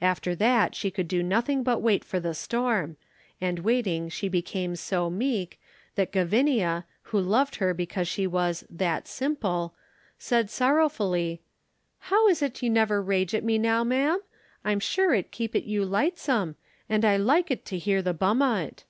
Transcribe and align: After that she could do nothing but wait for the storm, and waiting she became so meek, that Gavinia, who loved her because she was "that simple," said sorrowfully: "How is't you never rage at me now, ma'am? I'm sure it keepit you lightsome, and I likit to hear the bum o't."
After 0.00 0.36
that 0.36 0.76
she 0.76 0.88
could 0.92 1.08
do 1.08 1.20
nothing 1.20 1.64
but 1.64 1.82
wait 1.82 2.04
for 2.04 2.20
the 2.20 2.32
storm, 2.32 2.96
and 3.40 3.58
waiting 3.58 4.08
she 4.08 4.28
became 4.28 4.76
so 4.76 5.10
meek, 5.10 5.60
that 5.96 6.12
Gavinia, 6.12 6.84
who 7.10 7.18
loved 7.20 7.56
her 7.56 7.74
because 7.74 8.06
she 8.06 8.24
was 8.24 8.64
"that 8.70 9.08
simple," 9.08 9.74
said 10.16 10.48
sorrowfully: 10.48 11.40
"How 12.06 12.28
is't 12.28 12.62
you 12.62 12.70
never 12.70 13.02
rage 13.02 13.34
at 13.34 13.42
me 13.42 13.58
now, 13.58 13.82
ma'am? 13.82 14.20
I'm 14.64 14.78
sure 14.78 15.12
it 15.12 15.32
keepit 15.32 15.64
you 15.64 15.84
lightsome, 15.84 16.54
and 16.88 17.04
I 17.04 17.16
likit 17.18 17.64
to 17.64 17.76
hear 17.76 18.00
the 18.00 18.14
bum 18.14 18.42
o't." 18.42 18.84